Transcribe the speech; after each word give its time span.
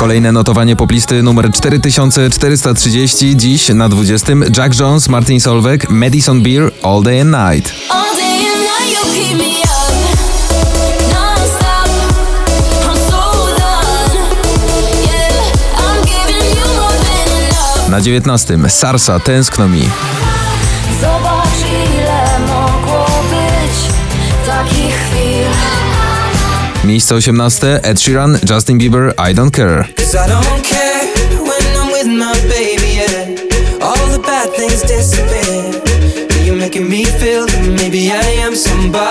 Kolejne 0.00 0.32
notowanie 0.32 0.76
poplisty 0.76 1.22
numer 1.22 1.50
4430. 1.52 3.36
Dziś 3.36 3.68
na 3.68 3.88
20. 3.88 4.32
Jack 4.56 4.80
Jones, 4.80 5.08
Martin 5.08 5.40
Solveig, 5.40 5.90
Madison 5.90 6.42
Beer, 6.42 6.70
All 6.82 7.02
Day 7.02 7.20
and 7.20 7.30
Night. 7.30 7.72
Na 17.88 18.00
19. 18.00 18.58
Sarsa, 18.68 19.20
Tęskno 19.20 19.68
mi. 19.68 19.82
Zobacz 21.00 21.60
ile 21.94 22.38
mogło 22.48 23.06
być 23.30 23.76
takich. 24.46 24.99
Miejsce 26.90 27.14
18. 27.14 27.80
Ed 27.82 28.00
Sheeran, 28.00 28.38
Justin 28.50 28.78
Bieber, 28.78 29.14
I 29.30 29.34
Don't 29.34 29.50
Care. 29.50 29.84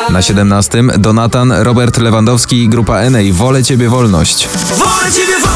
Na 0.09 0.21
17. 0.21 0.83
Donatan, 0.97 1.51
Robert 1.51 1.97
Lewandowski 1.97 2.63
i 2.63 2.69
grupa 2.69 3.09
NA, 3.09 3.19
Wolę 3.31 3.63
Ciebie 3.63 3.89
Wolność. 3.89 4.47
Wolę 4.77 5.11
ciebie 5.11 5.33
wolność, 5.33 5.48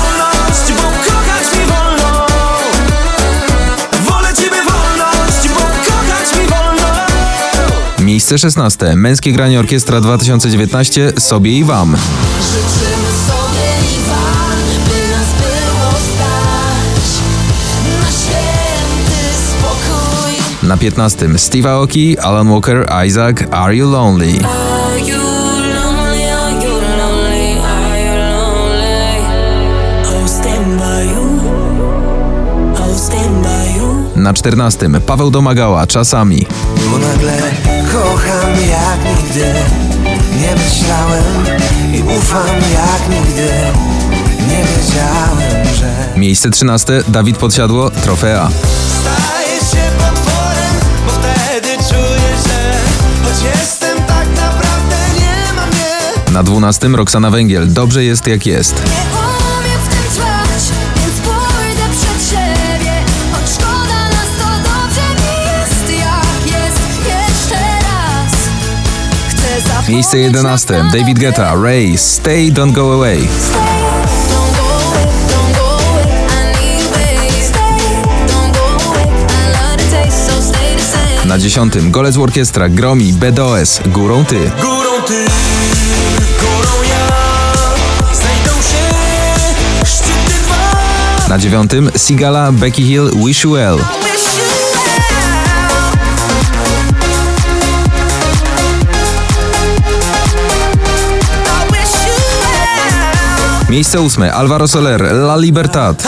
Miejsce 8.13 8.37
16. 8.37 8.95
Męskie 8.95 9.31
granie 9.31 9.59
orkiestra 9.59 10.01
2019, 10.01 11.13
Sobie 11.19 11.51
i 11.51 11.63
Wam. 11.63 11.95
Życzymy 12.41 13.11
sobie 13.27 13.67
i 13.95 14.09
wam, 14.09 14.57
by 14.85 15.11
nas 15.11 15.27
było 15.41 15.91
stać 15.91 17.05
na 18.01 18.07
święty 18.11 19.21
spokój. 19.49 20.67
Na 20.67 20.77
15. 20.77 21.29
Steve 21.39 21.71
Aoki, 21.71 22.19
Alan 22.19 22.49
Walker, 22.49 22.89
Isaac, 23.07 23.37
Are 23.51 23.75
You 23.75 23.91
Lonely? 23.91 24.39
Are 24.39 24.99
you 24.99 25.17
lonely? 25.75 26.31
Are 26.31 26.53
you 26.65 26.71
lonely? 26.97 27.59
Are 27.59 27.99
you 28.05 28.15
lonely? 28.29 29.21
I'll 30.03 30.27
stand 30.27 30.77
by 30.77 31.03
you. 31.13 31.39
I'll 32.75 32.97
stand 32.99 33.43
by 33.43 33.77
you. 33.77 33.93
Na 34.15 34.33
14. 34.33 34.89
Paweł 35.05 35.31
Domagała, 35.31 35.87
Czasami. 35.87 36.45
Bo 36.91 36.97
nagle 36.97 37.33
nigdy 39.33 39.53
Nie 40.39 40.55
myślałem 40.55 41.23
i 41.93 42.03
ufam 42.17 42.55
jak 42.73 43.09
nigdy 43.09 43.49
Nie 44.49 44.63
wiedziałem, 44.63 45.75
że 45.75 46.19
Miejsce 46.19 46.49
13. 46.49 47.03
Dawid 47.07 47.37
Podsiadło, 47.37 47.89
Trofea. 47.89 48.49
Się 49.71 49.77
potworem, 49.97 50.75
bo 51.05 51.11
wtedy 51.11 51.67
czuję, 51.67 52.29
że 52.47 52.73
Choć 53.23 53.55
jestem 53.55 53.97
tak 53.97 54.27
naprawdę 54.35 54.95
nie 55.19 55.53
ma 55.53 55.65
mnie 55.65 56.33
Na 56.33 56.43
12. 56.43 56.87
Roxana 56.87 57.29
Węgiel, 57.29 57.73
Dobrze 57.73 58.03
jest 58.03 58.27
jak 58.27 58.45
jest. 58.45 58.81
Miejsce 69.89 70.17
11. 70.17 70.73
naprawdę. 70.73 70.99
David 70.99 71.19
Guetta, 71.19 71.55
Ray, 71.63 71.97
Stay, 71.97 72.51
Don't 72.51 72.71
Go 72.71 72.93
Away. 72.93 73.27
Na 81.25 81.37
10. 81.37 81.91
Golec 81.91 82.17
Orkiestra, 82.17 82.69
Gromi, 82.69 83.13
BDOS, 83.13 83.81
Górą 83.85 84.25
Ty. 84.25 84.51
Górą 84.61 85.01
ty, 85.07 85.25
górą 86.39 86.83
ja. 86.89 87.07
Znajdą 88.13 88.61
się 88.61 89.85
szczyty 89.85 90.33
dwa. 90.43 91.29
Na 91.29 91.37
9. 91.37 91.71
Sigala, 91.97 92.51
Becky 92.51 92.83
Hill. 92.83 93.11
Wish 93.25 93.43
you 93.43 93.51
well. 93.51 94.02
Miejsce 103.69 103.99
8. 103.99 104.23
Alvaro 104.33 104.67
Soler, 104.67 105.01
La 105.01 105.37
Libertad. 105.37 106.03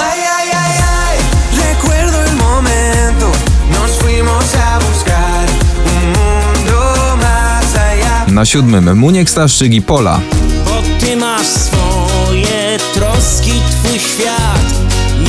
Na 8.27 8.45
7. 8.45 8.97
Muniek 8.97 9.29
Staszczyk 9.29 9.73
i 9.73 9.81
Pola. 9.81 10.19
Bo 10.65 11.05
ty 11.05 11.15
masz 11.15 11.47
swoje 11.47 12.77
troski, 12.93 13.53
twój 13.71 13.99
świat 13.99 14.65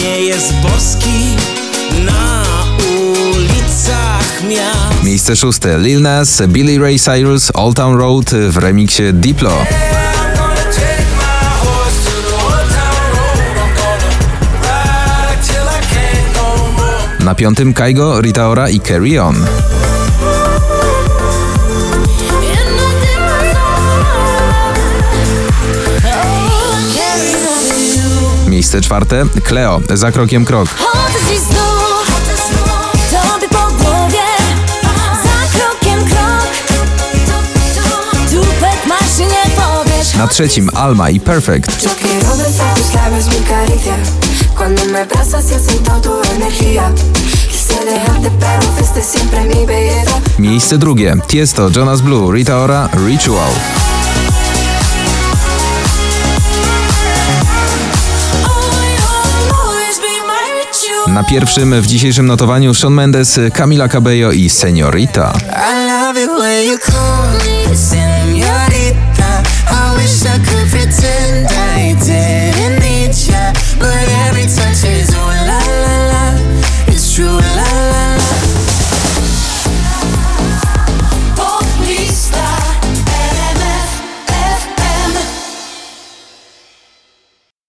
nie 0.02 0.20
jest 0.20 0.52
boski 0.54 1.36
na 2.04 2.42
ulicach 2.88 4.42
miast. 4.48 5.04
Miejsce 5.04 5.36
6. 5.36 5.58
Lil 5.78 6.02
Nas, 6.02 6.42
Billy 6.48 6.78
Ray 6.78 6.98
Cyrus, 6.98 7.50
Old 7.54 7.76
Town 7.76 7.98
Road 7.98 8.30
w 8.30 8.56
remiksie 8.56 9.02
Diplo. 9.12 9.66
Na 17.26 17.34
5. 17.34 17.74
Kaigo, 17.74 18.20
Rita 18.20 18.48
Ora 18.48 18.68
i 18.70 18.78
Carry 18.78 19.18
On. 19.18 19.34
Miejsce 28.46 28.80
4. 28.80 29.26
Cleo, 29.44 29.80
Za 29.94 30.12
krokiem 30.12 30.44
krok. 30.44 30.68
Pero 48.40 48.62
fuiste 48.76 49.02
siempre 49.02 49.40
mi 49.44 49.66
belleza. 49.66 50.20
Miejsce 50.38 50.78
drugie 50.78 51.16
Tiesto, 51.26 51.70
Jonas 51.70 52.00
Blue, 52.00 52.32
Rita 52.32 52.58
Ora, 52.58 52.88
Ritual. 53.06 53.50
Na 61.06 61.24
pierwszym 61.24 61.82
w 61.82 61.86
dzisiejszym 61.86 62.26
notowaniu 62.26 62.74
Shawn 62.74 62.94
Mendes, 62.94 63.40
Camila 63.54 63.88
Cabello 63.88 64.32
i 64.32 64.50
Seniorita. 64.50 65.32